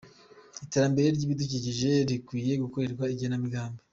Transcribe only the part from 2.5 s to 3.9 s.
gukorerwa igenamigambi